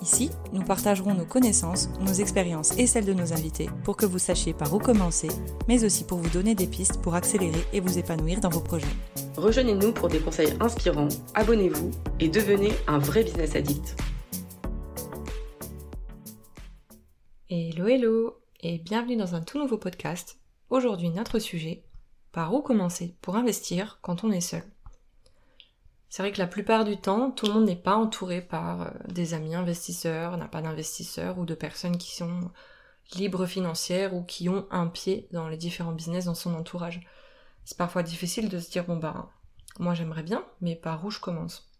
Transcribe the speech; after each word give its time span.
Ici, 0.00 0.30
nous 0.52 0.62
partagerons 0.62 1.12
nos 1.12 1.24
connaissances, 1.24 1.88
nos 2.00 2.12
expériences 2.12 2.76
et 2.78 2.86
celles 2.86 3.04
de 3.04 3.12
nos 3.12 3.32
invités 3.32 3.68
pour 3.82 3.96
que 3.96 4.06
vous 4.06 4.20
sachiez 4.20 4.54
par 4.54 4.72
où 4.72 4.78
commencer, 4.78 5.28
mais 5.66 5.84
aussi 5.84 6.04
pour 6.04 6.18
vous 6.18 6.30
donner 6.30 6.54
des 6.54 6.68
pistes 6.68 7.02
pour 7.02 7.16
accélérer 7.16 7.64
et 7.72 7.80
vous 7.80 7.98
épanouir 7.98 8.38
dans 8.40 8.48
vos 8.48 8.60
projets. 8.60 8.86
Rejoignez-nous 9.36 9.92
pour 9.92 10.08
des 10.08 10.20
conseils 10.20 10.54
inspirants, 10.60 11.08
abonnez-vous 11.34 11.90
et 12.20 12.28
devenez 12.28 12.70
un 12.86 12.98
vrai 12.98 13.24
business 13.24 13.56
addict. 13.56 13.96
Hello 17.50 17.88
hello 17.88 18.36
et 18.60 18.78
bienvenue 18.78 19.16
dans 19.16 19.34
un 19.34 19.40
tout 19.40 19.58
nouveau 19.58 19.78
podcast. 19.78 20.38
Aujourd'hui 20.70 21.10
notre 21.10 21.40
sujet, 21.40 21.82
par 22.30 22.54
où 22.54 22.62
commencer 22.62 23.16
pour 23.20 23.34
investir 23.34 23.98
quand 24.00 24.22
on 24.22 24.30
est 24.30 24.40
seul? 24.40 24.62
C'est 26.08 26.22
vrai 26.22 26.32
que 26.32 26.38
la 26.38 26.46
plupart 26.46 26.84
du 26.84 26.96
temps, 26.96 27.30
tout 27.30 27.46
le 27.46 27.52
monde 27.52 27.66
n'est 27.66 27.76
pas 27.76 27.96
entouré 27.96 28.40
par 28.40 28.82
euh, 28.82 28.90
des 29.08 29.34
amis 29.34 29.54
investisseurs, 29.54 30.36
n'a 30.36 30.48
pas 30.48 30.62
d'investisseurs 30.62 31.38
ou 31.38 31.44
de 31.44 31.54
personnes 31.54 31.98
qui 31.98 32.14
sont 32.14 32.50
libres 33.14 33.46
financières 33.46 34.14
ou 34.14 34.22
qui 34.22 34.48
ont 34.48 34.66
un 34.70 34.86
pied 34.86 35.28
dans 35.32 35.48
les 35.48 35.56
différents 35.56 35.92
business 35.92 36.26
dans 36.26 36.34
son 36.34 36.54
entourage. 36.54 37.00
C'est 37.64 37.76
parfois 37.76 38.02
difficile 38.02 38.48
de 38.48 38.58
se 38.58 38.70
dire 38.70 38.84
bon 38.84 38.96
bah 38.96 39.30
moi 39.78 39.94
j'aimerais 39.94 40.22
bien, 40.22 40.44
mais 40.60 40.76
par 40.76 41.04
où 41.04 41.10
je 41.10 41.20
commence? 41.20 41.70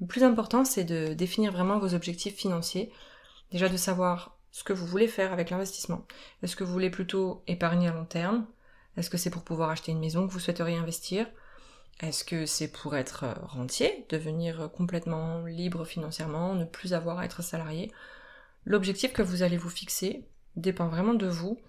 Le 0.00 0.06
plus 0.06 0.24
important 0.24 0.64
c'est 0.64 0.84
de 0.84 1.14
définir 1.14 1.52
vraiment 1.52 1.78
vos 1.78 1.94
objectifs 1.94 2.36
financiers, 2.36 2.92
déjà 3.50 3.68
de 3.68 3.76
savoir 3.76 4.36
ce 4.50 4.62
que 4.62 4.72
vous 4.72 4.86
voulez 4.86 5.08
faire 5.08 5.32
avec 5.32 5.50
l'investissement. 5.50 6.06
Est-ce 6.42 6.56
que 6.56 6.64
vous 6.64 6.72
voulez 6.72 6.90
plutôt 6.90 7.42
épargner 7.46 7.88
à 7.88 7.92
long 7.92 8.04
terme? 8.04 8.46
Est-ce 8.96 9.10
que 9.10 9.16
c'est 9.16 9.30
pour 9.30 9.42
pouvoir 9.42 9.70
acheter 9.70 9.92
une 9.92 9.98
maison 9.98 10.26
que 10.26 10.32
vous 10.32 10.38
souhaiteriez 10.38 10.76
investir? 10.76 11.26
Est-ce 12.00 12.24
que 12.24 12.46
c'est 12.46 12.68
pour 12.68 12.96
être 12.96 13.24
euh, 13.24 13.34
rentier, 13.42 14.06
devenir 14.08 14.70
complètement 14.72 15.44
libre 15.44 15.84
financièrement, 15.84 16.54
ne 16.54 16.64
plus 16.64 16.92
avoir 16.92 17.18
à 17.18 17.24
être 17.24 17.42
salarié? 17.42 17.92
L'objectif 18.64 19.12
que 19.12 19.22
vous 19.22 19.42
allez 19.42 19.56
vous 19.56 19.70
fixer 19.70 20.26
dépend 20.56 20.88
vraiment 20.88 21.14
de 21.14 21.26
vous 21.26 21.60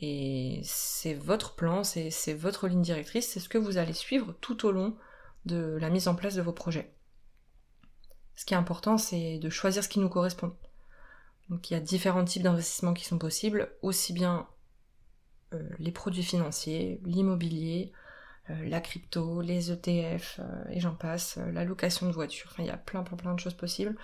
et 0.00 0.60
c'est 0.62 1.14
votre 1.14 1.54
plan, 1.54 1.82
c'est 1.84 2.34
votre 2.34 2.68
ligne 2.68 2.82
directrice, 2.82 3.28
c'est 3.28 3.40
ce 3.40 3.48
que 3.48 3.58
vous 3.58 3.78
allez 3.78 3.92
suivre 3.92 4.34
tout 4.40 4.64
au 4.64 4.70
long 4.70 4.96
de 5.44 5.76
la 5.80 5.90
mise 5.90 6.08
en 6.08 6.14
place 6.14 6.34
de 6.34 6.42
vos 6.42 6.52
projets. 6.52 6.94
Ce 8.36 8.44
qui 8.44 8.54
est 8.54 8.58
important, 8.58 8.98
c'est 8.98 9.38
de 9.38 9.50
choisir 9.50 9.82
ce 9.82 9.88
qui 9.88 9.98
nous 9.98 10.08
correspond. 10.08 10.56
Donc 11.48 11.70
il 11.70 11.74
y 11.74 11.76
a 11.76 11.80
différents 11.80 12.24
types 12.24 12.42
d'investissements 12.42 12.94
qui 12.94 13.04
sont 13.04 13.18
possibles, 13.18 13.72
aussi 13.82 14.12
bien 14.12 14.46
euh, 15.54 15.68
les 15.78 15.92
produits 15.92 16.22
financiers, 16.22 17.00
l'immobilier, 17.04 17.92
euh, 17.92 18.07
la 18.66 18.80
crypto, 18.80 19.40
les 19.40 19.70
ETF, 19.70 20.40
euh, 20.40 20.64
et 20.70 20.80
j'en 20.80 20.94
passe, 20.94 21.38
euh, 21.38 21.52
la 21.52 21.64
location 21.64 22.06
de 22.06 22.12
voiture, 22.12 22.48
enfin 22.50 22.62
il 22.62 22.66
y 22.66 22.70
a 22.70 22.76
plein 22.76 23.02
plein 23.02 23.16
plein 23.16 23.34
de 23.34 23.40
choses 23.40 23.54
possibles. 23.54 23.96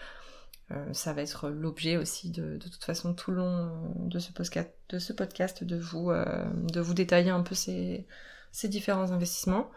ça 0.93 1.13
va 1.13 1.23
être 1.23 1.51
l'objet 1.51 1.97
aussi 1.97 2.31
de, 2.31 2.59
toute 2.59 2.83
façon 2.85 3.15
tout 3.15 3.31
le 3.31 3.37
long 3.39 3.95
de 4.07 4.19
ce 4.19 4.33
podcast, 4.33 5.63
de, 5.63 5.77
vous, 5.79 6.95
détailler 6.95 7.31
un 7.31 7.43
peu 7.43 7.55
ces, 7.55 8.07
ces 8.51 8.69
différents 8.69 9.13
investissements. 9.13 9.71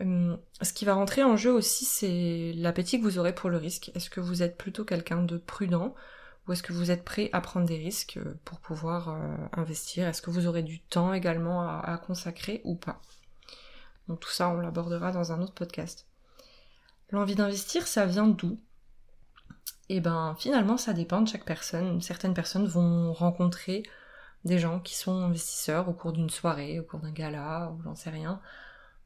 ce 0.00 0.72
qui 0.74 0.84
va 0.84 0.94
rentrer 0.94 1.24
en 1.24 1.36
jeu 1.36 1.52
aussi, 1.52 1.84
c'est 1.84 2.52
l'appétit 2.54 2.98
que 2.98 3.04
vous 3.04 3.18
aurez 3.18 3.34
pour 3.34 3.50
le 3.50 3.56
risque. 3.56 3.90
Est-ce 3.94 4.10
que 4.10 4.20
vous 4.20 4.42
êtes 4.42 4.56
plutôt 4.56 4.84
quelqu'un 4.84 5.22
de 5.22 5.38
prudent 5.38 5.94
ou 6.46 6.52
est-ce 6.52 6.62
que 6.62 6.72
vous 6.72 6.90
êtes 6.90 7.04
prêt 7.04 7.30
à 7.32 7.40
prendre 7.40 7.66
des 7.66 7.78
risques 7.78 8.18
pour 8.44 8.60
pouvoir 8.60 9.08
investir? 9.52 10.06
Est-ce 10.06 10.22
que 10.22 10.30
vous 10.30 10.46
aurez 10.46 10.62
du 10.62 10.80
temps 10.80 11.14
également 11.14 11.62
à 11.62 11.98
consacrer 11.98 12.60
ou 12.64 12.76
pas? 12.76 13.00
Tout 14.16 14.30
ça, 14.30 14.48
on 14.50 14.60
l'abordera 14.60 15.12
dans 15.12 15.32
un 15.32 15.40
autre 15.42 15.54
podcast. 15.54 16.06
L'envie 17.10 17.34
d'investir, 17.34 17.86
ça 17.86 18.06
vient 18.06 18.28
d'où? 18.28 18.58
Eh 19.88 20.00
ben 20.00 20.36
finalement, 20.38 20.76
ça 20.76 20.92
dépend 20.92 21.20
de 21.20 21.28
chaque 21.28 21.44
personne. 21.44 22.00
Certaines 22.00 22.34
personnes 22.34 22.66
vont 22.66 23.12
rencontrer 23.12 23.82
des 24.44 24.58
gens 24.58 24.80
qui 24.80 24.94
sont 24.94 25.22
investisseurs 25.22 25.88
au 25.88 25.92
cours 25.92 26.12
d'une 26.12 26.30
soirée, 26.30 26.78
au 26.80 26.84
cours 26.84 27.00
d'un 27.00 27.10
gala, 27.10 27.72
ou 27.72 27.82
j'en 27.82 27.96
sais 27.96 28.10
rien. 28.10 28.40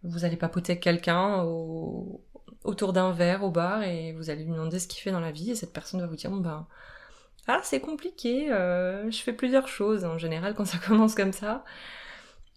Vous 0.03 0.25
allez 0.25 0.37
papoter 0.37 0.79
quelqu'un 0.79 1.43
autour 2.63 2.93
d'un 2.93 3.13
verre 3.13 3.43
au 3.45 3.51
bar 3.51 3.83
et 3.83 4.13
vous 4.13 4.31
allez 4.31 4.45
lui 4.45 4.53
demander 4.53 4.79
ce 4.79 4.87
qu'il 4.87 5.01
fait 5.01 5.11
dans 5.11 5.21
la 5.21 5.33
vie 5.33 5.51
et 5.51 5.55
cette 5.55 5.73
personne 5.73 6.01
va 6.01 6.07
vous 6.07 6.17
dire 6.17 6.31
ben 6.31 6.67
ah 7.47 7.61
c'est 7.63 7.81
compliqué, 7.81 8.51
euh, 8.53 9.11
je 9.11 9.23
fais 9.23 9.33
plusieurs 9.33 9.69
choses 9.69 10.05
en 10.05 10.19
général 10.19 10.55
quand 10.55 10.65
ça 10.65 10.79
commence 10.87 11.15
comme 11.15 11.33
ça 11.33 11.65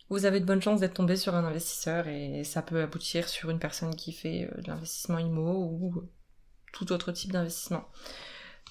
vous 0.09 0.25
avez 0.25 0.39
de 0.39 0.45
bonnes 0.45 0.61
chances 0.61 0.79
d'être 0.79 0.93
tombé 0.93 1.15
sur 1.15 1.35
un 1.35 1.43
investisseur 1.43 2.07
et 2.07 2.43
ça 2.43 2.61
peut 2.61 2.81
aboutir 2.81 3.27
sur 3.27 3.49
une 3.49 3.59
personne 3.59 3.95
qui 3.95 4.13
fait 4.13 4.49
euh, 4.51 4.61
de 4.61 4.67
l'investissement 4.67 5.19
IMO 5.19 5.65
ou 5.65 6.03
tout 6.71 6.91
autre 6.91 7.11
type 7.11 7.31
d'investissement. 7.31 7.87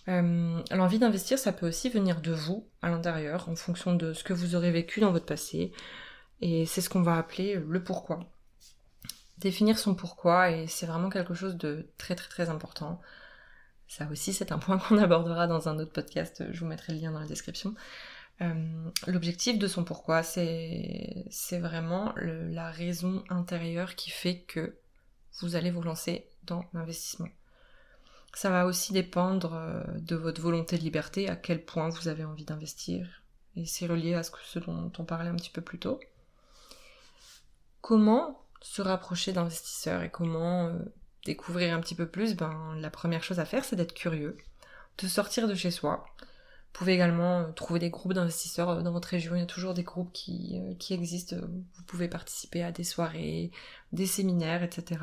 Euh, 0.08 0.62
l'envie 0.70 0.98
d'investir, 0.98 1.38
ça 1.38 1.52
peut 1.52 1.68
aussi 1.68 1.90
venir 1.90 2.20
de 2.20 2.32
vous 2.32 2.66
à 2.80 2.90
l'intérieur 2.90 3.48
en 3.48 3.56
fonction 3.56 3.94
de 3.94 4.12
ce 4.12 4.24
que 4.24 4.32
vous 4.32 4.54
aurez 4.54 4.70
vécu 4.70 5.00
dans 5.00 5.10
votre 5.10 5.26
passé 5.26 5.72
et 6.40 6.64
c'est 6.64 6.80
ce 6.80 6.88
qu'on 6.88 7.02
va 7.02 7.16
appeler 7.16 7.56
le 7.56 7.82
pourquoi. 7.82 8.20
Définir 9.38 9.78
son 9.78 9.94
pourquoi 9.94 10.50
et 10.50 10.66
c'est 10.66 10.86
vraiment 10.86 11.10
quelque 11.10 11.34
chose 11.34 11.56
de 11.56 11.86
très 11.98 12.14
très 12.14 12.28
très 12.28 12.48
important. 12.48 13.00
Ça 13.88 14.08
aussi 14.10 14.32
c'est 14.32 14.52
un 14.52 14.58
point 14.58 14.78
qu'on 14.88 14.98
abordera 14.98 15.46
dans 15.46 15.68
un 15.68 15.78
autre 15.78 15.92
podcast, 15.92 16.44
je 16.50 16.60
vous 16.60 16.66
mettrai 16.66 16.94
le 16.94 17.00
lien 17.00 17.12
dans 17.12 17.20
la 17.20 17.26
description. 17.26 17.74
Euh, 18.42 18.90
l'objectif 19.06 19.58
de 19.58 19.66
son 19.66 19.84
pourquoi, 19.84 20.22
c'est 20.22 21.24
vraiment 21.52 22.14
la 22.16 22.70
raison 22.70 23.24
intérieure 23.30 23.94
qui 23.94 24.10
fait 24.10 24.40
que 24.40 24.76
vous 25.40 25.56
allez 25.56 25.70
vous 25.70 25.82
lancer 25.82 26.26
dans 26.44 26.64
l'investissement. 26.72 27.28
Ça 28.34 28.50
va 28.50 28.66
aussi 28.66 28.92
dépendre 28.92 29.54
euh, 29.54 29.82
de 29.98 30.14
votre 30.14 30.42
volonté 30.42 30.76
de 30.76 30.82
liberté, 30.82 31.28
à 31.30 31.36
quel 31.36 31.64
point 31.64 31.88
vous 31.88 32.08
avez 32.08 32.24
envie 32.24 32.44
d'investir. 32.44 33.22
Et 33.56 33.64
c'est 33.64 33.86
relié 33.86 34.12
à 34.12 34.22
ce, 34.22 34.30
que, 34.30 34.38
ce 34.44 34.58
dont 34.58 34.92
on 34.98 35.04
parlait 35.04 35.30
un 35.30 35.36
petit 35.36 35.50
peu 35.50 35.62
plus 35.62 35.78
tôt. 35.78 35.98
Comment 37.80 38.42
se 38.60 38.82
rapprocher 38.82 39.32
d'investisseurs 39.32 40.02
et 40.02 40.10
comment 40.10 40.66
euh, 40.66 40.78
découvrir 41.24 41.74
un 41.74 41.80
petit 41.80 41.94
peu 41.94 42.06
plus? 42.06 42.36
Ben, 42.36 42.76
La 42.78 42.90
première 42.90 43.22
chose 43.22 43.40
à 43.40 43.46
faire, 43.46 43.64
c'est 43.64 43.76
d'être 43.76 43.94
curieux, 43.94 44.36
de 44.98 45.08
sortir 45.08 45.48
de 45.48 45.54
chez 45.54 45.70
soi, 45.70 46.04
pouvez 46.76 46.92
également 46.92 47.40
euh, 47.40 47.52
trouver 47.52 47.80
des 47.80 47.88
groupes 47.88 48.12
d'investisseurs 48.12 48.68
euh, 48.68 48.82
dans 48.82 48.92
votre 48.92 49.08
région. 49.08 49.34
Il 49.34 49.38
y 49.38 49.42
a 49.42 49.46
toujours 49.46 49.72
des 49.72 49.82
groupes 49.82 50.12
qui, 50.12 50.60
euh, 50.60 50.74
qui 50.74 50.92
existent. 50.92 51.36
Vous 51.36 51.82
pouvez 51.86 52.06
participer 52.06 52.62
à 52.62 52.70
des 52.70 52.84
soirées, 52.84 53.50
des 53.92 54.06
séminaires, 54.06 54.62
etc. 54.62 55.00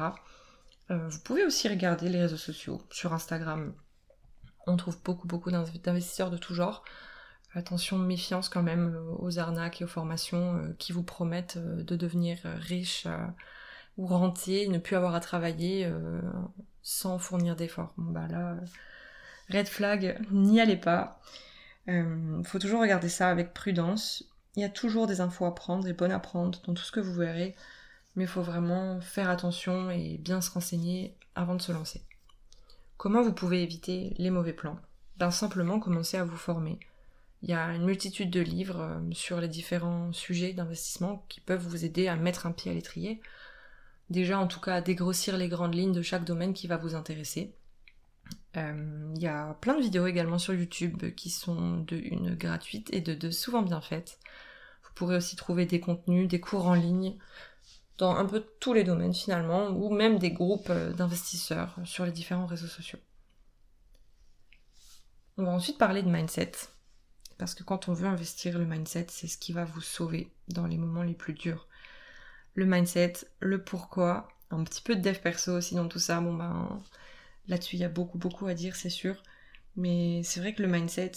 vous 0.89 1.19
pouvez 1.23 1.44
aussi 1.44 1.67
regarder 1.67 2.09
les 2.09 2.22
réseaux 2.22 2.38
sociaux. 2.38 2.79
Sur 2.91 3.13
Instagram, 3.13 3.73
on 4.67 4.78
trouve 4.78 5.01
beaucoup, 5.03 5.28
beaucoup 5.28 5.50
d'investisseurs 5.50 6.29
de 6.29 6.38
tout 6.38 6.53
genre. 6.53 6.83
Attention, 7.56 7.97
méfiance 7.97 8.47
quand 8.47 8.62
même 8.62 8.95
aux 9.17 9.39
arnaques 9.39 9.81
et 9.81 9.85
aux 9.85 9.88
formations 9.88 10.75
qui 10.78 10.91
vous 10.91 11.01
promettent 11.01 11.57
de 11.57 11.95
devenir 11.95 12.38
riche 12.44 13.07
ou 13.97 14.06
rentier, 14.06 14.67
ne 14.67 14.78
plus 14.78 14.95
avoir 14.95 15.16
à 15.16 15.19
travailler 15.19 15.91
sans 16.83 17.17
fournir 17.17 17.56
d'efforts. 17.56 17.94
Bon 17.97 18.12
bah 18.12 18.28
là, 18.29 18.57
red 19.50 19.67
flag, 19.67 20.19
n'y 20.31 20.62
allez 20.62 20.78
pas. 20.78 21.19
Il 21.88 21.94
euh, 21.94 22.44
faut 22.44 22.59
toujours 22.59 22.81
regarder 22.81 23.09
ça 23.09 23.29
avec 23.29 23.53
prudence. 23.53 24.23
Il 24.55 24.61
y 24.61 24.66
a 24.66 24.69
toujours 24.69 25.07
des 25.07 25.21
infos 25.21 25.45
à 25.45 25.55
prendre 25.55 25.88
et 25.88 25.94
bonnes 25.94 26.11
à 26.11 26.19
prendre 26.19 26.61
dans 26.66 26.73
tout 26.73 26.83
ce 26.83 26.91
que 26.91 26.99
vous 26.99 27.13
verrez, 27.13 27.55
mais 28.16 28.23
il 28.23 28.29
faut 28.29 28.41
vraiment 28.41 29.01
faire 29.01 29.29
attention 29.29 29.89
et 29.89 30.17
bien 30.17 30.41
se 30.41 30.51
renseigner 30.51 31.16
avant 31.35 31.55
de 31.55 31.61
se 31.61 31.71
lancer. 31.71 32.01
Comment 32.97 33.21
vous 33.21 33.33
pouvez 33.33 33.63
éviter 33.63 34.13
les 34.18 34.30
mauvais 34.30 34.53
plans? 34.53 34.80
Ben 35.18 35.31
simplement 35.31 35.80
commencer 35.80 36.18
à 36.18 36.24
vous 36.24 36.38
former. 36.38 36.80
Il 37.41 37.50
y 37.50 37.53
a 37.53 37.74
une 37.74 37.83
multitude 37.83 38.29
de 38.29 38.39
livres 38.39 38.79
euh, 38.79 39.00
sur 39.12 39.41
les 39.41 39.50
différents 39.50 40.13
sujets 40.13 40.53
d'investissement 40.53 41.25
qui 41.27 41.41
peuvent 41.41 41.68
vous 41.68 41.83
aider 41.83 42.07
à 42.07 42.15
mettre 42.15 42.45
un 42.45 42.53
pied 42.53 42.71
à 42.71 42.74
l'étrier. 42.74 43.21
Déjà 44.09 44.39
en 44.39 44.47
tout 44.47 44.62
cas 44.62 44.75
à 44.75 44.81
dégrossir 44.81 45.36
les 45.36 45.50
grandes 45.50 45.75
lignes 45.75 45.91
de 45.91 46.01
chaque 46.01 46.24
domaine 46.24 46.53
qui 46.53 46.68
va 46.68 46.77
vous 46.77 46.95
intéresser. 46.95 47.53
Euh, 48.55 49.11
il 49.15 49.21
y 49.21 49.27
a 49.27 49.55
plein 49.55 49.75
de 49.75 49.81
vidéos 49.81 50.05
également 50.05 50.38
sur 50.38 50.53
YouTube 50.53 51.13
qui 51.15 51.29
sont 51.29 51.77
de 51.77 51.95
une 51.95 52.35
gratuite 52.35 52.94
et 52.94 53.01
de 53.01 53.13
deux 53.13 53.31
souvent 53.31 53.61
bien 53.61 53.81
faites. 53.81 54.19
Vous 54.83 54.91
pourrez 54.95 55.15
aussi 55.15 55.35
trouver 55.35 55.65
des 55.65 55.79
contenus, 55.79 56.27
des 56.27 56.39
cours 56.39 56.67
en 56.67 56.75
ligne 56.75 57.17
dans 57.97 58.15
un 58.15 58.25
peu 58.25 58.45
tous 58.59 58.73
les 58.73 58.83
domaines 58.83 59.13
finalement, 59.13 59.69
ou 59.69 59.94
même 59.94 60.19
des 60.19 60.31
groupes 60.31 60.69
euh, 60.69 60.94
d'investisseurs 60.94 61.75
sur 61.85 62.05
les 62.05 62.11
différents 62.11 62.45
réseaux 62.45 62.67
sociaux. 62.67 63.00
On 65.38 65.44
va 65.44 65.51
ensuite 65.51 65.77
parler 65.77 66.03
de 66.03 66.09
mindset. 66.09 66.51
Parce 67.38 67.55
que 67.55 67.63
quand 67.63 67.89
on 67.89 67.94
veut 67.94 68.07
investir, 68.07 68.57
le 68.57 68.65
mindset, 68.65 69.07
c'est 69.09 69.27
ce 69.27 69.38
qui 69.38 69.53
va 69.53 69.65
vous 69.65 69.81
sauver 69.81 70.31
dans 70.47 70.67
les 70.67 70.77
moments 70.77 71.03
les 71.03 71.13
plus 71.13 71.33
durs. 71.33 71.67
Le 72.55 72.65
mindset, 72.65 73.13
le 73.39 73.63
pourquoi, 73.63 74.27
un 74.51 74.63
petit 74.63 74.81
peu 74.81 74.95
de 74.95 75.01
dev 75.01 75.19
perso 75.19 75.53
aussi 75.53 75.75
dans 75.75 75.88
tout 75.88 76.00
ça. 76.00 76.21
Bon 76.21 76.33
ben, 76.35 76.79
Là-dessus, 77.48 77.75
il 77.75 77.80
y 77.80 77.86
a 77.86 77.90
beaucoup, 77.90 78.18
beaucoup 78.18 78.48
à 78.48 78.54
dire, 78.54 78.75
c'est 78.75 78.90
sûr. 78.90 79.22
Mais 79.75 80.22
c'est 80.24 80.40
vrai 80.40 80.54
que 80.54 80.62
le 80.62 80.68
mindset, 80.68 81.12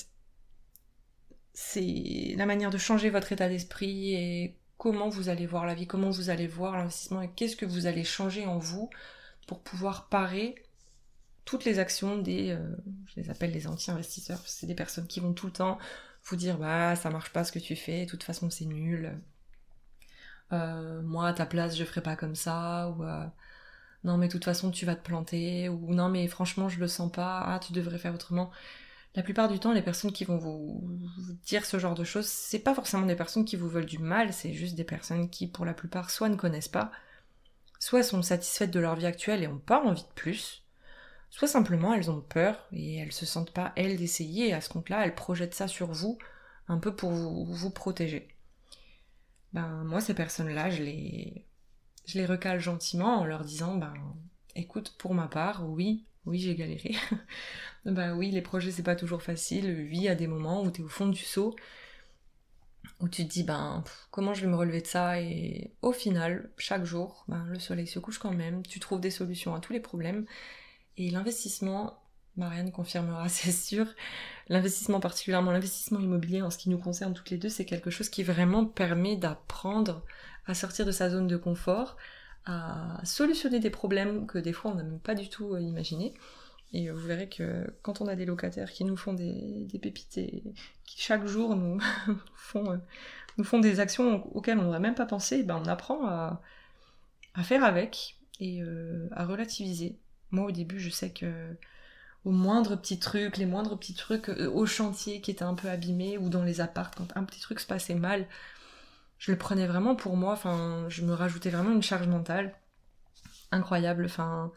c'est 1.52 2.34
la 2.37 2.46
manière 2.46 2.70
de 2.70 2.78
changer 2.78 3.11
votre 3.11 3.32
état 3.32 3.49
d'esprit 3.49 4.14
et 4.14 4.58
comment 4.78 5.08
vous 5.08 5.28
allez 5.28 5.46
voir 5.46 5.67
la 5.67 5.75
vie, 5.75 5.87
comment 5.87 6.11
vous 6.11 6.31
allez 6.31 6.46
voir 6.46 6.76
l'investissement 6.76 7.23
et 7.23 7.31
qu'est-ce 7.31 7.56
que 7.56 7.67
vous 7.67 7.87
allez 7.87 8.05
changer 8.05 8.46
en 8.46 8.58
vous 8.58 8.90
pour 9.46 9.62
pouvoir 9.62 10.08
parer 10.08 10.55
toutes 11.44 11.64
les 11.64 11.78
actions 11.78 12.19
des, 12.19 12.50
euh, 12.50 12.76
je 13.06 13.20
les 13.20 13.31
appelle 13.31 13.52
les 13.52 13.69
anti-investisseurs, 13.69 14.43
c'est 14.46 14.67
des 14.67 14.75
personnes 14.75 15.06
qui 15.06 15.20
vont 15.20 15.32
tout 15.32 15.46
le 15.46 15.52
temps 15.52 15.79
vous 16.25 16.37
dire 16.37 16.58
bah 16.58 16.96
ça 16.96 17.08
marche 17.08 17.32
pas 17.32 17.44
ce 17.44 17.52
que 17.52 17.61
tu 17.61 17.76
fais, 17.76 18.05
de 18.05 18.11
toute 18.11 18.25
façon 18.25 18.50
c'est 18.50 18.64
nul. 18.64 19.19
Euh, 20.52 21.02
moi 21.02 21.29
à 21.29 21.32
ta 21.32 21.46
place 21.46 21.76
je 21.76 21.84
ferai 21.84 22.02
pas 22.02 22.17
comme 22.17 22.34
ça 22.34 22.88
euh, 22.88 23.26
non 24.04 24.16
mais 24.19 24.28
de 24.28 24.32
toute 24.32 24.44
façon 24.44 24.70
tu 24.70 24.87
vas 24.87 24.96
te 24.96 25.04
planter 25.04 25.69
ou 25.69 25.94
non 25.94 26.08
mais 26.08 26.26
franchement 26.28 26.69
je 26.69 26.81
le 26.81 26.88
sens 26.88 27.10
pas, 27.12 27.40
ah 27.46 27.58
tu 27.58 27.72
devrais 27.72 27.98
faire 27.98 28.14
autrement. 28.14 28.50
La 29.14 29.22
plupart 29.22 29.48
du 29.48 29.58
temps, 29.58 29.72
les 29.72 29.82
personnes 29.82 30.12
qui 30.12 30.25
vont 30.25 30.37
vous 30.37 30.98
dire 31.46 31.64
ce 31.64 31.78
genre 31.78 31.94
de 31.94 32.04
choses, 32.04 32.26
c'est 32.26 32.58
pas 32.58 32.75
forcément 32.75 33.06
des 33.06 33.16
personnes 33.16 33.46
qui 33.46 33.56
vous 33.56 33.69
veulent 33.69 33.87
du 33.87 33.98
mal, 33.98 34.32
c'est 34.32 34.52
juste 34.52 34.75
des 34.75 34.84
personnes 34.84 35.31
qui, 35.31 35.46
pour 35.46 35.64
la 35.64 35.72
plupart, 35.72 36.10
soit 36.10 36.28
ne 36.28 36.37
connaissent 36.37 36.69
pas, 36.69 36.93
soit 37.78 38.02
sont 38.02 38.20
satisfaites 38.22 38.70
de 38.70 38.81
leur 38.81 38.94
vie 38.96 39.06
actuelle 39.06 39.43
et 39.43 39.48
ont 39.48 39.58
pas 39.58 39.82
envie 39.82 40.02
de 40.02 40.14
plus, 40.14 40.64
soit 41.31 41.48
simplement 41.48 41.94
elles 41.94 42.10
ont 42.10 42.20
peur 42.20 42.66
et 42.72 42.96
elles 42.98 43.12
se 43.12 43.26
sentent 43.26 43.52
pas 43.52 43.72
elles 43.76 43.96
d'essayer 43.96 44.52
à 44.52 44.60
ce 44.60 44.69
compte-là, 44.69 45.04
elles 45.04 45.14
projettent 45.14 45.54
ça 45.54 45.69
sur 45.69 45.93
vous, 45.93 46.19
un 46.69 46.78
peu 46.78 46.94
pour 46.94 47.10
vous, 47.10 47.44
vous 47.46 47.70
protéger. 47.70 48.28
Ben 49.52 49.84
moi 49.84 50.00
ces 50.00 50.14
personnes-là, 50.14 50.70
je 50.70 50.82
les 50.82 51.46
je 52.06 52.19
les 52.19 52.26
recale 52.26 52.61
gentiment 52.61 53.20
en 53.20 53.25
leur 53.25 53.44
disant 53.44 53.76
ben 53.76 53.94
écoute 54.55 54.94
pour 54.99 55.14
ma 55.14 55.29
part, 55.29 55.69
oui, 55.69 56.05
oui 56.25 56.38
j'ai 56.38 56.55
galéré. 56.55 56.94
bah 57.85 58.14
oui, 58.14 58.31
les 58.31 58.43
projets 58.43 58.70
c'est 58.70 58.82
pas 58.82 58.97
toujours 58.97 59.23
facile. 59.23 59.67
Oui, 59.91 59.99
il 59.99 60.03
y 60.03 60.08
a 60.08 60.14
des 60.14 60.26
moments 60.26 60.62
où 60.62 60.70
tu 60.70 60.81
es 60.82 60.85
au 60.85 60.88
fond 60.88 61.08
du 61.08 61.23
seau, 61.23 61.55
où 63.00 63.08
tu 63.08 63.26
te 63.26 63.32
dis 63.32 63.43
ben 63.44 63.85
comment 64.11 64.35
je 64.35 64.43
vais 64.43 64.50
me 64.50 64.56
relever 64.56 64.81
de 64.82 64.87
ça? 64.87 65.20
Et 65.20 65.73
au 65.82 65.93
final, 65.93 66.50
chaque 66.58 66.85
jour, 66.85 67.25
ben, 67.29 67.44
le 67.47 67.58
soleil 67.58 67.87
se 67.87 67.99
couche 67.99 68.19
quand 68.19 68.32
même, 68.32 68.64
tu 68.67 68.81
trouves 68.81 69.00
des 69.00 69.11
solutions 69.11 69.55
à 69.55 69.61
tous 69.61 69.73
les 69.73 69.81
problèmes. 69.81 70.26
Et 70.97 71.11
l'investissement, 71.11 72.03
Marianne 72.36 72.72
confirmera, 72.72 73.28
c'est 73.30 73.52
sûr, 73.52 73.86
l'investissement 74.48 75.00
particulièrement 75.00 75.52
l'investissement 75.52 76.00
immobilier 76.00 76.42
en 76.42 76.50
ce 76.50 76.58
qui 76.58 76.70
nous 76.70 76.78
concerne 76.78 77.14
toutes 77.14 77.30
les 77.30 77.38
deux, 77.38 77.48
c'est 77.48 77.64
quelque 77.64 77.90
chose 77.90 78.08
qui 78.08 78.22
vraiment 78.22 78.64
permet 78.64 79.16
d'apprendre 79.16 80.04
à 80.46 80.54
sortir 80.54 80.86
de 80.86 80.92
sa 80.92 81.10
zone 81.10 81.26
de 81.26 81.36
confort, 81.36 81.96
à 82.44 83.00
solutionner 83.04 83.58
des 83.58 83.70
problèmes 83.70 84.26
que 84.26 84.38
des 84.38 84.52
fois 84.52 84.70
on 84.70 84.74
n'a 84.74 84.84
même 84.84 85.00
pas 85.00 85.14
du 85.14 85.28
tout 85.28 85.54
euh, 85.54 85.60
imaginé 85.60 86.14
et 86.72 86.90
vous 86.90 87.06
verrez 87.06 87.28
que 87.28 87.66
quand 87.82 88.00
on 88.00 88.06
a 88.06 88.16
des 88.16 88.24
locataires 88.24 88.70
qui 88.70 88.84
nous 88.84 88.96
font 88.96 89.14
des, 89.14 89.66
pépites 89.80 90.18
et 90.18 90.42
qui 90.84 91.00
chaque 91.00 91.26
jour 91.26 91.56
nous, 91.56 91.80
font, 92.34 92.70
euh, 92.70 92.76
nous 93.38 93.44
font 93.44 93.60
des 93.60 93.80
actions 93.80 94.26
auxquelles 94.36 94.58
on 94.58 94.62
n'aurait 94.62 94.80
même 94.80 94.94
pas 94.94 95.06
pensé, 95.06 95.42
ben 95.42 95.60
on 95.64 95.68
apprend 95.68 96.06
à, 96.06 96.42
faire 97.42 97.64
avec 97.64 98.16
et 98.40 98.62
euh, 98.62 99.08
à 99.12 99.24
relativiser. 99.24 99.96
Moi 100.30 100.46
au 100.46 100.50
début 100.50 100.80
je 100.80 100.90
sais 100.90 101.10
que 101.10 101.56
au 102.24 102.30
moindre 102.30 102.76
petit 102.76 102.98
truc, 102.98 103.36
les 103.36 103.46
moindres 103.46 103.78
petits 103.78 103.94
trucs 103.94 104.28
euh, 104.28 104.50
au 104.50 104.66
chantier 104.66 105.20
qui 105.20 105.30
étaient 105.30 105.44
un 105.44 105.54
peu 105.54 105.68
abîmés 105.68 106.18
ou 106.18 106.28
dans 106.28 106.42
les 106.42 106.60
apparts, 106.60 106.90
quand 106.92 107.16
un 107.16 107.24
petit 107.24 107.40
truc 107.40 107.60
se 107.60 107.66
passait 107.66 107.94
mal, 107.94 108.26
je 109.18 109.32
le 109.32 109.38
prenais 109.38 109.66
vraiment 109.66 109.96
pour 109.96 110.16
moi, 110.16 110.32
enfin 110.32 110.86
je 110.88 111.02
me 111.02 111.12
rajoutais 111.12 111.50
vraiment 111.50 111.72
une 111.72 111.82
charge 111.82 112.08
mentale 112.08 112.54
incroyable, 113.52 114.04
enfin 114.06 114.52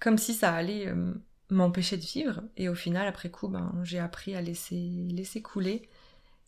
comme 0.00 0.18
si 0.18 0.34
ça 0.34 0.52
allait 0.54 0.88
euh, 0.88 1.14
m'empêcher 1.50 1.96
de 1.96 2.02
vivre. 2.02 2.42
Et 2.56 2.68
au 2.68 2.74
final, 2.74 3.06
après 3.06 3.30
coup, 3.30 3.48
ben, 3.48 3.72
j'ai 3.84 3.98
appris 3.98 4.34
à 4.36 4.42
laisser, 4.42 5.08
laisser 5.10 5.42
couler 5.42 5.88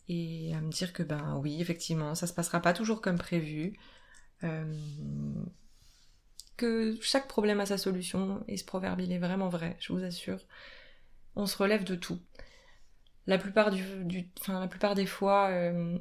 et 0.09 0.53
à 0.55 0.61
me 0.61 0.71
dire 0.71 0.93
que 0.93 1.03
ben 1.03 1.39
oui, 1.41 1.59
effectivement, 1.61 2.15
ça 2.15 2.27
se 2.27 2.33
passera 2.33 2.61
pas 2.61 2.73
toujours 2.73 3.01
comme 3.01 3.17
prévu. 3.17 3.73
Euh, 4.43 4.73
que 6.57 6.97
chaque 7.01 7.27
problème 7.27 7.59
a 7.59 7.65
sa 7.65 7.77
solution, 7.77 8.43
et 8.47 8.57
ce 8.57 8.65
proverbe 8.65 8.99
il 9.01 9.11
est 9.11 9.19
vraiment 9.19 9.49
vrai, 9.49 9.77
je 9.79 9.93
vous 9.93 10.03
assure. 10.03 10.39
On 11.35 11.45
se 11.45 11.57
relève 11.57 11.83
de 11.83 11.95
tout. 11.95 12.19
La 13.27 13.37
plupart, 13.37 13.71
du, 13.71 14.29
enfin, 14.39 14.59
la 14.59 14.67
plupart 14.67 14.95
des 14.95 15.05
fois, 15.05 15.49
euh, 15.49 15.97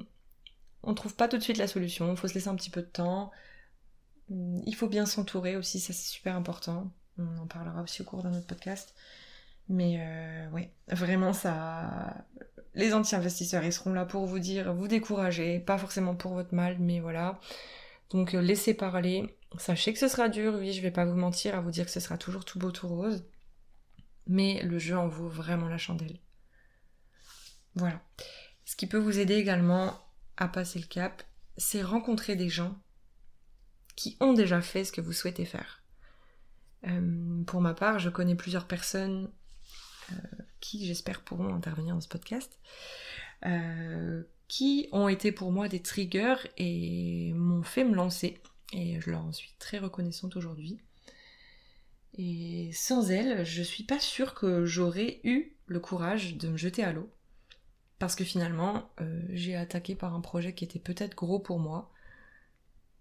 on 0.82 0.94
trouve 0.94 1.14
pas 1.14 1.28
tout 1.28 1.36
de 1.36 1.42
suite 1.42 1.58
la 1.58 1.66
solution, 1.68 2.10
il 2.10 2.16
faut 2.16 2.28
se 2.28 2.34
laisser 2.34 2.48
un 2.48 2.56
petit 2.56 2.70
peu 2.70 2.82
de 2.82 2.86
temps. 2.86 3.30
Il 4.28 4.74
faut 4.74 4.88
bien 4.88 5.06
s'entourer 5.06 5.56
aussi, 5.56 5.78
ça 5.78 5.92
c'est 5.92 6.08
super 6.08 6.34
important. 6.34 6.90
On 7.18 7.38
en 7.38 7.46
parlera 7.46 7.82
aussi 7.82 8.02
au 8.02 8.04
cours 8.04 8.22
d'un 8.22 8.32
autre 8.32 8.46
podcast. 8.46 8.94
Mais 9.68 9.96
euh, 10.00 10.48
oui, 10.52 10.68
vraiment 10.88 11.32
ça. 11.32 12.24
Les 12.74 12.94
anti-investisseurs, 12.94 13.64
ils 13.64 13.72
seront 13.72 13.92
là 13.92 14.04
pour 14.04 14.26
vous 14.26 14.38
dire, 14.38 14.72
vous 14.74 14.88
décourager, 14.88 15.58
pas 15.58 15.78
forcément 15.78 16.14
pour 16.14 16.34
votre 16.34 16.54
mal, 16.54 16.76
mais 16.78 17.00
voilà. 17.00 17.40
Donc 18.10 18.34
euh, 18.34 18.40
laissez 18.40 18.74
parler. 18.74 19.36
Sachez 19.58 19.92
que 19.92 19.98
ce 19.98 20.08
sera 20.08 20.28
dur, 20.28 20.54
oui, 20.54 20.72
je 20.72 20.82
vais 20.82 20.90
pas 20.90 21.04
vous 21.04 21.16
mentir 21.16 21.54
à 21.54 21.60
vous 21.60 21.70
dire 21.70 21.86
que 21.86 21.90
ce 21.90 22.00
sera 22.00 22.18
toujours 22.18 22.44
tout 22.44 22.58
beau, 22.58 22.70
tout 22.70 22.88
rose. 22.88 23.24
Mais 24.26 24.62
le 24.62 24.78
jeu 24.78 24.96
en 24.96 25.08
vaut 25.08 25.28
vraiment 25.28 25.68
la 25.68 25.78
chandelle. 25.78 26.18
Voilà. 27.74 28.00
Ce 28.64 28.74
qui 28.74 28.86
peut 28.86 28.98
vous 28.98 29.18
aider 29.18 29.34
également 29.34 29.98
à 30.36 30.48
passer 30.48 30.78
le 30.78 30.86
cap, 30.86 31.22
c'est 31.56 31.82
rencontrer 31.82 32.36
des 32.36 32.48
gens 32.48 32.76
qui 33.94 34.16
ont 34.20 34.34
déjà 34.34 34.60
fait 34.60 34.84
ce 34.84 34.92
que 34.92 35.00
vous 35.00 35.12
souhaitez 35.12 35.44
faire. 35.44 35.82
Euh, 36.86 37.42
pour 37.44 37.60
ma 37.60 37.74
part, 37.74 37.98
je 37.98 38.10
connais 38.10 38.34
plusieurs 38.34 38.66
personnes 38.66 39.30
euh, 40.12 40.16
qui, 40.60 40.86
j'espère, 40.86 41.22
pourront 41.22 41.54
intervenir 41.54 41.94
dans 41.94 42.00
ce 42.00 42.08
podcast, 42.08 42.58
euh, 43.46 44.22
qui 44.48 44.88
ont 44.92 45.08
été 45.08 45.32
pour 45.32 45.52
moi 45.52 45.68
des 45.68 45.80
triggers 45.80 46.36
et 46.58 47.32
m'ont 47.34 47.62
fait 47.62 47.84
me 47.84 47.94
lancer. 47.94 48.38
Et 48.72 49.00
je 49.00 49.10
leur 49.10 49.24
en 49.24 49.32
suis 49.32 49.54
très 49.58 49.78
reconnaissante 49.78 50.36
aujourd'hui. 50.36 50.78
Et 52.18 52.70
sans 52.72 53.10
elles, 53.10 53.44
je 53.44 53.62
suis 53.62 53.84
pas 53.84 54.00
sûre 54.00 54.34
que 54.34 54.64
j'aurais 54.64 55.20
eu 55.24 55.52
le 55.66 55.80
courage 55.80 56.36
de 56.36 56.48
me 56.48 56.56
jeter 56.56 56.82
à 56.82 56.92
l'eau. 56.92 57.10
Parce 57.98 58.14
que 58.14 58.24
finalement, 58.24 58.90
j'ai 59.30 59.56
attaqué 59.56 59.94
par 59.94 60.14
un 60.14 60.20
projet 60.20 60.54
qui 60.54 60.64
était 60.64 60.78
peut-être 60.78 61.14
gros 61.14 61.38
pour 61.38 61.58
moi, 61.58 61.92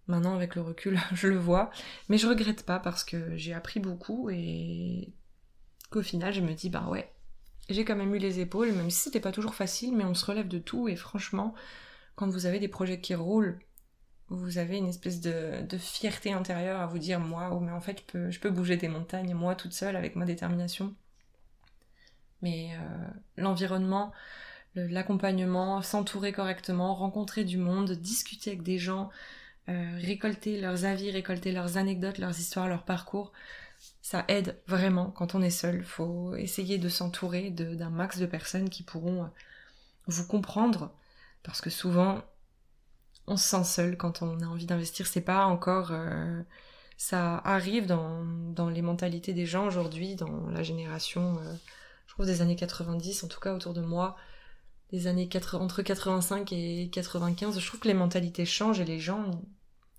Maintenant, 0.08 0.36
avec 0.36 0.56
le 0.56 0.62
recul, 0.62 1.00
je 1.14 1.28
le 1.28 1.38
vois. 1.38 1.72
Mais 2.10 2.18
je 2.18 2.28
regrette 2.28 2.64
pas 2.64 2.80
parce 2.80 3.04
que 3.04 3.36
j'ai 3.36 3.54
appris 3.54 3.80
beaucoup 3.80 4.30
et 4.30 5.10
qu'au 5.90 6.04
final, 6.04 6.34
je 6.34 6.42
me 6.42 6.54
dis, 6.54 6.70
bah 6.70 6.88
ouais, 6.90 7.12
j'ai 7.70 7.86
quand 7.86 7.96
même 7.96 8.14
eu 8.14 8.20
les 8.20 8.40
épaules, 8.40 8.72
même 8.72 8.90
si 8.90 9.02
c'était 9.02 9.20
pas 9.20 9.32
toujours 9.32 9.56
facile, 9.56 9.96
mais 9.96 10.06
on 10.06 10.14
se 10.14 10.26
relève 10.26 10.48
de 10.48 10.60
tout 10.60 10.88
et 10.88 10.96
franchement, 10.96 11.56
quand 12.16 12.28
vous 12.30 12.46
avez 12.46 12.60
des 12.60 12.68
projets 12.68 13.00
qui 13.02 13.16
roulent, 13.16 13.60
vous 14.30 14.58
avez 14.58 14.78
une 14.78 14.88
espèce 14.88 15.22
de, 15.22 15.66
fierté 15.78 16.34
intérieure 16.34 16.80
à 16.80 16.88
vous 16.88 17.00
dire, 17.00 17.20
moi, 17.20 17.50
oh, 17.54 17.60
mais 17.60 17.72
en 17.72 17.82
fait, 17.82 18.04
je 18.14 18.40
peux, 18.40 18.50
bouger 18.50 18.78
des 18.78 18.88
montagnes, 18.88 19.34
moi, 19.34 19.56
toute 19.56 19.74
seule, 19.74 19.96
avec 19.96 20.16
ma 20.16 20.26
détermination. 20.26 20.96
Mais 22.42 22.72
euh, 22.74 23.08
l'environnement, 23.38 24.12
l'accompagnement, 24.76 25.82
s'entourer 25.82 26.32
correctement, 26.32 26.96
rencontrer 26.96 27.44
du 27.44 27.58
monde, 27.58 27.92
discuter 27.92 28.52
avec 28.52 28.64
des 28.64 28.80
gens, 28.80 29.10
euh, 29.70 29.98
récolter 30.02 30.60
leurs 30.60 30.86
avis, 30.86 31.12
récolter 31.12 31.52
leurs 31.52 31.78
anecdotes, 31.78 32.18
leurs 32.18 32.40
histoires, 32.40 32.68
leurs 32.68 32.84
parcours. 32.84 33.32
Ça 34.02 34.26
aide 34.28 34.58
vraiment 34.68 35.12
quand 35.12 35.36
on 35.36 35.42
est 35.42 35.50
seul. 35.50 35.84
Faut 35.84 36.36
essayer 36.36 36.78
de 36.78 36.90
s'entourer 36.90 37.52
d'un 37.52 37.90
max 37.90 38.18
de 38.18 38.26
personnes 38.26 38.70
qui 38.70 38.84
pourront 38.84 39.30
vous 40.08 40.26
comprendre. 40.28 40.92
Parce 41.44 41.62
que 41.62 41.70
souvent, 41.70 42.24
on 43.28 43.38
se 43.38 43.48
sent 43.48 43.64
seul 43.64 43.98
quand 43.98 44.22
on 44.22 44.40
a 44.42 44.46
envie 44.46 44.66
d'investir. 44.66 45.08
C'est 45.08 45.22
pas 45.22 45.46
encore. 45.46 45.90
Euh, 45.92 46.42
ça 46.98 47.38
arrive 47.44 47.88
dans, 47.88 48.24
dans, 48.26 48.70
les 48.70 48.82
mentalités 48.82 49.34
des 49.34 49.46
gens 49.46 49.68
aujourd'hui, 49.68 50.16
dans 50.16 50.48
la 50.50 50.64
génération, 50.64 51.38
je 52.08 52.14
trouve, 52.14 52.26
des 52.26 52.42
années 52.42 52.56
90, 52.56 53.26
en 53.26 53.28
tout 53.28 53.42
cas 53.42 53.54
autour 53.54 53.74
de 53.74 53.82
moi, 53.82 54.16
des 54.92 55.08
années 55.08 55.30
entre 55.54 55.82
85 55.82 56.54
et 56.54 56.90
95. 56.94 57.60
Je 57.60 57.68
trouve 57.68 57.82
que 57.82 57.88
les 57.88 57.94
mentalités 57.94 58.46
changent 58.46 58.80
et 58.80 58.86
les 58.86 59.00
gens 59.00 59.32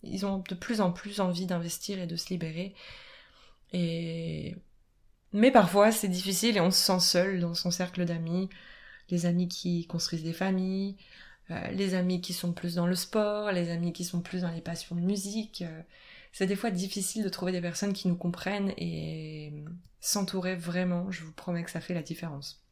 ils 0.02 0.24
ont 0.26 0.42
de 0.48 0.54
plus 0.54 0.80
en 0.80 0.92
plus 0.92 1.20
envie 1.20 1.46
d'investir 1.46 1.98
et 1.98 2.06
de 2.06 2.16
se 2.16 2.28
libérer. 2.30 2.74
Et 3.72 4.56
mais 5.32 5.50
parfois 5.50 5.92
c'est 5.92 6.08
difficile 6.08 6.56
et 6.56 6.60
on 6.60 6.70
se 6.70 6.82
sent 6.82 7.00
seul 7.00 7.40
dans 7.40 7.54
son 7.54 7.70
cercle 7.70 8.04
d'amis, 8.04 8.48
les 9.10 9.26
amis 9.26 9.48
qui 9.48 9.86
construisent 9.86 10.22
des 10.22 10.32
familles, 10.32 10.96
euh, 11.50 11.68
les 11.68 11.94
amis 11.94 12.20
qui 12.20 12.32
sont 12.32 12.52
plus 12.52 12.74
dans 12.74 12.86
le 12.86 12.94
sport, 12.94 13.52
les 13.52 13.70
amis 13.70 13.92
qui 13.92 14.04
sont 14.04 14.20
plus 14.20 14.42
dans 14.42 14.50
les 14.50 14.60
passions 14.60 14.96
de 14.96 15.00
musique. 15.00 15.62
Euh, 15.62 15.82
c'est 16.32 16.46
des 16.46 16.56
fois 16.56 16.70
difficile 16.70 17.24
de 17.24 17.28
trouver 17.28 17.52
des 17.52 17.60
personnes 17.60 17.92
qui 17.92 18.08
nous 18.08 18.16
comprennent 18.16 18.72
et 18.76 19.64
s'entourer 20.00 20.54
vraiment, 20.54 21.10
je 21.10 21.24
vous 21.24 21.32
promets 21.32 21.64
que 21.64 21.70
ça 21.70 21.80
fait 21.80 21.94
la 21.94 22.02
différence. 22.02 22.62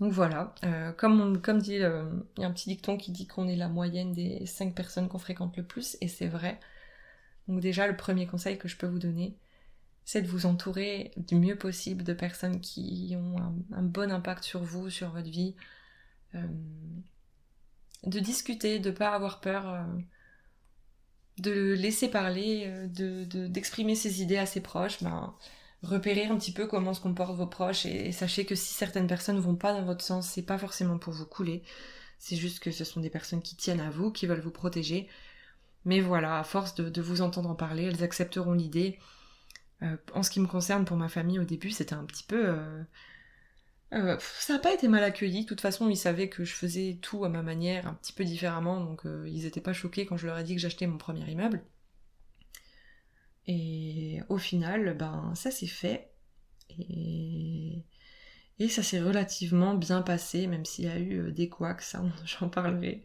Donc 0.00 0.12
voilà, 0.12 0.54
euh, 0.64 0.92
comme, 0.92 1.40
comme 1.40 1.60
dit, 1.60 1.78
euh, 1.78 2.10
il 2.36 2.42
y 2.42 2.44
a 2.44 2.48
un 2.48 2.52
petit 2.52 2.68
dicton 2.68 2.96
qui 2.96 3.12
dit 3.12 3.26
qu'on 3.26 3.46
est 3.46 3.56
la 3.56 3.68
moyenne 3.68 4.12
des 4.12 4.44
5 4.46 4.74
personnes 4.74 5.08
qu'on 5.08 5.18
fréquente 5.18 5.56
le 5.56 5.62
plus, 5.62 5.96
et 6.00 6.08
c'est 6.08 6.26
vrai. 6.26 6.58
Donc 7.46 7.60
déjà, 7.60 7.86
le 7.86 7.96
premier 7.96 8.26
conseil 8.26 8.58
que 8.58 8.68
je 8.68 8.76
peux 8.76 8.86
vous 8.86 8.98
donner, 8.98 9.36
c'est 10.04 10.22
de 10.22 10.26
vous 10.26 10.46
entourer 10.46 11.12
du 11.16 11.36
mieux 11.36 11.56
possible 11.56 12.02
de 12.02 12.12
personnes 12.14 12.60
qui 12.60 13.14
ont 13.16 13.36
un, 13.72 13.82
bon 13.82 14.10
impact 14.10 14.42
sur 14.44 14.62
vous, 14.64 14.90
sur 14.90 15.10
votre 15.10 15.30
vie. 15.30 15.54
Euh, 16.34 16.46
de 18.04 18.20
discuter, 18.20 18.78
de 18.78 18.90
pas 18.90 19.10
avoir 19.10 19.40
peur, 19.40 19.68
euh, 19.68 19.82
de 21.38 21.72
laisser 21.72 22.08
parler, 22.10 22.64
euh, 22.66 22.86
de 22.88 23.46
d'exprimer 23.46 23.94
ses 23.94 24.22
idées 24.22 24.38
à 24.38 24.46
ses 24.46 24.60
proches. 24.60 25.02
Ben, 25.02 25.34
repérer 25.82 26.26
un 26.26 26.36
petit 26.36 26.52
peu 26.52 26.66
comment 26.66 26.94
se 26.94 27.00
comportent 27.00 27.36
vos 27.36 27.46
proches 27.46 27.86
et, 27.86 28.12
sachez 28.12 28.44
que 28.44 28.54
si 28.54 28.72
certaines 28.74 29.06
personnes 29.06 29.38
vont 29.40 29.56
pas 29.56 29.72
dans 29.72 29.84
votre 29.84 30.04
sens, 30.04 30.28
c'est 30.28 30.42
pas 30.42 30.58
forcément 30.58 30.98
pour 30.98 31.12
vous 31.12 31.26
couler. 31.26 31.62
C'est 32.18 32.36
juste 32.36 32.60
que 32.60 32.70
ce 32.70 32.84
sont 32.84 33.00
des 33.00 33.10
personnes 33.10 33.42
qui 33.42 33.56
tiennent 33.56 33.80
à 33.80 33.90
vous, 33.90 34.12
qui 34.12 34.26
veulent 34.26 34.40
vous 34.40 34.52
protéger. 34.52 35.08
Mais 35.84 36.00
voilà, 36.00 36.38
à 36.38 36.44
force 36.44 36.74
de, 36.76 37.02
vous 37.02 37.22
entendre 37.22 37.50
en 37.50 37.56
parler, 37.56 37.84
elles 37.84 38.04
accepteront 38.04 38.52
l'idée 38.52 38.98
euh, 39.82 39.96
en 40.14 40.22
ce 40.22 40.30
qui 40.30 40.38
me 40.38 40.46
concerne, 40.46 40.84
pour 40.84 40.96
ma 40.96 41.08
famille, 41.08 41.40
au 41.40 41.44
début, 41.44 41.70
c'était 41.70 41.94
un 41.94 42.04
petit 42.04 42.24
peu... 42.24 42.56
euh, 43.92 44.16
ça 44.38 44.54
n'a 44.54 44.58
pas 44.58 44.72
été 44.72 44.88
mal 44.88 45.04
accueilli. 45.04 45.42
De 45.42 45.46
toute 45.46 45.60
façon, 45.60 45.88
ils 45.88 45.96
savaient 45.96 46.28
que 46.28 46.44
je 46.44 46.54
faisais 46.54 46.98
tout 47.02 47.24
à 47.24 47.28
ma 47.28 47.42
manière, 47.42 47.86
un 47.86 47.94
petit 47.94 48.12
peu 48.12 48.24
différemment, 48.24 48.80
donc 48.80 49.02
ils 49.26 49.44
n'étaient 49.44 49.60
pas 49.60 49.72
choqués 49.72 50.06
quand 50.06 50.16
je 50.16 50.26
leur 50.26 50.38
ai 50.38 50.44
dit 50.44 50.54
que 50.54 50.60
j'achetais 50.60 50.86
mon 50.86 50.98
premier 50.98 51.30
immeuble. 51.30 51.62
Et 53.46 54.20
au 54.28 54.38
final, 54.38 54.96
ben 54.96 55.32
ça 55.34 55.50
s'est 55.50 55.66
fait. 55.66 56.10
Et, 56.78 57.84
ça 58.68 58.82
s'est 58.84 59.00
relativement 59.00 59.74
bien 59.74 60.02
passé, 60.02 60.46
même 60.46 60.64
s'il 60.64 60.84
y 60.84 60.88
a 60.88 60.98
eu 60.98 61.32
des 61.32 61.48
couacs, 61.48 61.84
j'en 62.24 62.48
parlerai 62.48 63.02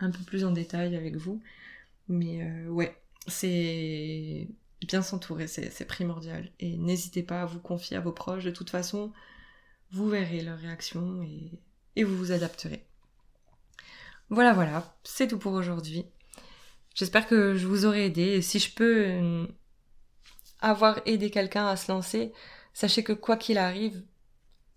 un 0.00 0.10
peu 0.10 0.22
plus 0.24 0.44
en 0.44 0.50
détail 0.52 0.96
avec 0.96 1.16
vous. 1.16 1.42
Mais 2.08 2.66
ouais, 2.68 2.96
c'est 3.26 4.48
bien 4.86 5.02
s'entourer, 5.02 5.46
c'est 5.46 5.86
primordial. 5.86 6.50
Et 6.60 6.76
n'hésitez 6.76 7.22
pas 7.22 7.42
à 7.42 7.46
vous 7.46 7.60
confier 7.60 7.96
à 7.96 8.00
vos 8.00 8.12
proches. 8.12 8.44
De 8.44 8.50
toute 8.50 8.70
façon, 8.70 9.12
vous 9.90 10.08
verrez 10.08 10.42
leur 10.42 10.58
réaction 10.58 11.22
et, 11.22 12.04
vous 12.04 12.16
vous 12.16 12.32
adapterez. 12.32 12.86
Voilà, 14.30 14.52
voilà, 14.52 14.96
c'est 15.02 15.28
tout 15.28 15.38
pour 15.38 15.52
aujourd'hui. 15.52 16.04
J'espère 16.94 17.26
que 17.26 17.56
je 17.56 17.66
vous 17.66 17.86
aurai 17.86 18.06
aidé. 18.06 18.42
Si 18.42 18.58
je 18.58 18.72
peux 18.72 19.06
euh, 19.06 19.46
avoir 20.60 21.00
aidé 21.06 21.30
quelqu'un 21.30 21.66
à 21.66 21.76
se 21.76 21.90
lancer, 21.90 22.32
sachez 22.72 23.02
que 23.02 23.12
quoi 23.12 23.36
qu'il 23.36 23.58
arrive, 23.58 24.02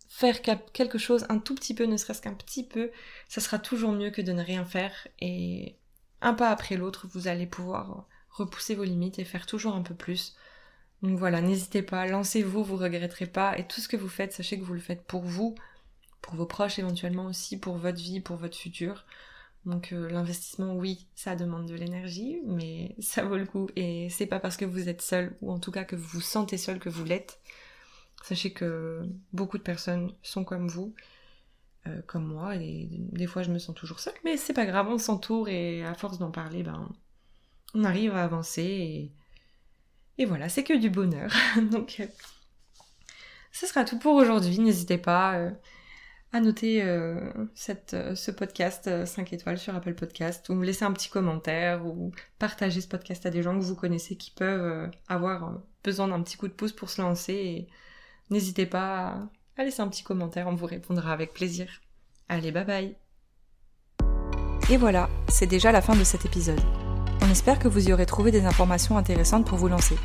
faire 0.07 0.41
quelque 0.41 0.97
chose 0.97 1.25
un 1.29 1.39
tout 1.39 1.55
petit 1.55 1.73
peu, 1.73 1.85
ne 1.85 1.97
serait-ce 1.97 2.21
qu'un 2.21 2.33
petit 2.33 2.65
peu, 2.65 2.91
ça 3.27 3.41
sera 3.41 3.59
toujours 3.59 3.91
mieux 3.91 4.09
que 4.09 4.21
de 4.21 4.31
ne 4.31 4.43
rien 4.43 4.65
faire. 4.65 5.07
Et 5.19 5.77
un 6.21 6.33
pas 6.33 6.49
après 6.49 6.77
l'autre, 6.77 7.07
vous 7.07 7.27
allez 7.27 7.47
pouvoir 7.47 8.07
repousser 8.29 8.75
vos 8.75 8.83
limites 8.83 9.19
et 9.19 9.25
faire 9.25 9.45
toujours 9.45 9.75
un 9.75 9.81
peu 9.81 9.95
plus. 9.95 10.35
Donc 11.01 11.17
voilà, 11.17 11.41
n'hésitez 11.41 11.81
pas, 11.81 12.05
lancez-vous, 12.05 12.63
vous 12.63 12.77
regretterez 12.77 13.25
pas. 13.25 13.57
Et 13.57 13.67
tout 13.67 13.81
ce 13.81 13.87
que 13.87 13.97
vous 13.97 14.09
faites, 14.09 14.33
sachez 14.33 14.59
que 14.59 14.63
vous 14.63 14.73
le 14.73 14.79
faites 14.79 15.03
pour 15.03 15.23
vous, 15.23 15.55
pour 16.21 16.35
vos 16.35 16.45
proches 16.45 16.79
éventuellement 16.79 17.25
aussi, 17.25 17.57
pour 17.57 17.77
votre 17.77 17.99
vie, 17.99 18.19
pour 18.19 18.37
votre 18.37 18.57
futur. 18.57 19.05
Donc 19.65 19.93
euh, 19.93 20.09
l'investissement, 20.09 20.75
oui, 20.75 21.07
ça 21.15 21.35
demande 21.35 21.67
de 21.67 21.75
l'énergie, 21.75 22.39
mais 22.45 22.95
ça 22.99 23.23
vaut 23.23 23.37
le 23.37 23.45
coup. 23.45 23.69
Et 23.75 24.09
c'est 24.09 24.25
pas 24.27 24.39
parce 24.39 24.57
que 24.57 24.65
vous 24.65 24.89
êtes 24.89 25.01
seul, 25.01 25.35
ou 25.41 25.51
en 25.51 25.59
tout 25.59 25.71
cas 25.71 25.83
que 25.83 25.95
vous 25.95 26.07
vous 26.07 26.21
sentez 26.21 26.57
seul 26.57 26.79
que 26.79 26.89
vous 26.89 27.03
l'êtes. 27.03 27.39
Sachez 28.23 28.53
que 28.53 29.01
beaucoup 29.33 29.57
de 29.57 29.63
personnes 29.63 30.13
sont 30.21 30.43
comme 30.43 30.67
vous, 30.67 30.93
euh, 31.87 32.01
comme 32.05 32.25
moi, 32.25 32.55
et 32.55 32.87
des 32.91 33.25
fois 33.25 33.41
je 33.41 33.51
me 33.51 33.57
sens 33.57 33.75
toujours 33.75 33.99
seule, 33.99 34.13
mais 34.23 34.37
c'est 34.37 34.53
pas 34.53 34.67
grave, 34.67 34.87
on 34.89 34.99
s'entoure 34.99 35.49
et 35.49 35.83
à 35.83 35.95
force 35.95 36.19
d'en 36.19 36.29
parler, 36.29 36.61
ben 36.61 36.87
on 37.73 37.83
arrive 37.83 38.15
à 38.15 38.23
avancer 38.23 39.11
voilà, 40.25 40.49
c'est 40.49 40.63
que 40.63 40.77
du 40.77 40.89
bonheur. 40.89 41.31
Donc, 41.71 41.97
euh, 41.99 42.07
ce 43.51 43.67
sera 43.67 43.85
tout 43.85 43.99
pour 43.99 44.15
aujourd'hui. 44.15 44.59
N'hésitez 44.59 44.97
pas 44.97 45.35
euh, 45.35 45.51
à 46.33 46.39
noter 46.39 46.83
euh, 46.83 47.31
ce 47.55 48.31
podcast 48.31 49.05
5 49.05 49.33
étoiles 49.33 49.57
sur 49.57 49.75
Apple 49.75 49.93
Podcast 49.93 50.47
ou 50.49 50.55
me 50.55 50.65
laisser 50.65 50.85
un 50.85 50.93
petit 50.93 51.09
commentaire 51.09 51.85
ou 51.85 52.11
partager 52.39 52.81
ce 52.81 52.87
podcast 52.87 53.25
à 53.25 53.29
des 53.29 53.43
gens 53.43 53.57
que 53.57 53.63
vous 53.63 53.75
connaissez 53.75 54.15
qui 54.15 54.31
peuvent 54.31 54.89
avoir 55.07 55.59
besoin 55.83 56.07
d'un 56.07 56.21
petit 56.21 56.37
coup 56.37 56.47
de 56.47 56.53
pouce 56.53 56.71
pour 56.71 56.89
se 56.89 57.01
lancer. 57.01 57.33
Et 57.33 57.67
n'hésitez 58.29 58.65
pas 58.65 59.29
à 59.57 59.63
laisser 59.63 59.81
un 59.81 59.87
petit 59.87 60.03
commentaire, 60.03 60.47
on 60.47 60.55
vous 60.55 60.65
répondra 60.65 61.11
avec 61.11 61.33
plaisir. 61.33 61.67
Allez, 62.29 62.51
bye 62.51 62.65
bye 62.65 62.95
Et 64.69 64.77
voilà, 64.77 65.09
c'est 65.27 65.47
déjà 65.47 65.73
la 65.73 65.81
fin 65.81 65.95
de 65.95 66.03
cet 66.05 66.25
épisode. 66.25 66.61
Espère 67.31 67.59
que 67.59 67.69
vous 67.69 67.87
y 67.87 67.93
aurez 67.93 68.05
trouvé 68.05 68.29
des 68.31 68.45
informations 68.45 68.97
intéressantes 68.97 69.45
pour 69.45 69.57
vous 69.57 69.69
lancer. 69.69 69.95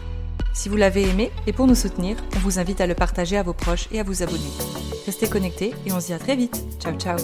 Si 0.55 0.69
vous 0.69 0.77
l'avez 0.77 1.09
aimé 1.11 1.33
et 1.49 1.53
pour 1.53 1.67
nous 1.67 1.75
soutenir, 1.75 2.17
on 2.37 2.39
vous 2.39 2.61
invite 2.61 2.81
à 2.81 2.87
le 2.87 2.95
partager 2.95 3.37
à 3.37 3.43
vos 3.43 3.53
proches 3.53 3.89
et 3.91 3.99
à 3.99 4.05
vous 4.05 4.23
abonner. 4.23 4.53
Restez 5.07 5.29
connectés 5.29 5.75
et 5.85 5.93
on 5.93 6.01
se 6.01 6.07
dit 6.07 6.13
à 6.13 6.21
très 6.21 6.37
vite. 6.37 6.65
Ciao 6.79 6.95
ciao 6.95 7.17